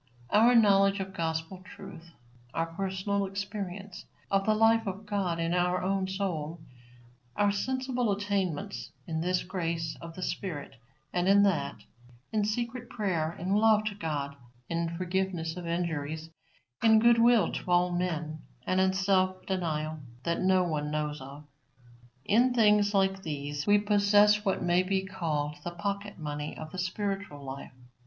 [0.31, 2.09] Our knowledge of gospel truth;
[2.55, 6.59] our personal experience of the life of God in our own soul;
[7.35, 10.73] our sensible attainments in this grace of the Spirit
[11.13, 11.83] and in that;
[12.31, 14.35] in secret prayer, in love to God,
[14.69, 16.31] in forgiveness of injuries,
[16.81, 21.45] in goodwill to all men, and in self denial that no one knows of,
[22.25, 26.79] in things like these we possess what may be called the pocket money of the
[26.79, 27.73] spiritual life.